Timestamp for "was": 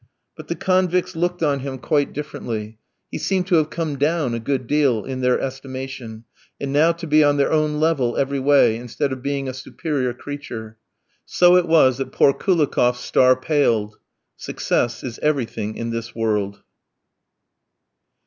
11.67-11.99